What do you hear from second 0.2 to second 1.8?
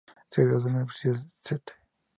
Se graduó en la Universidad St.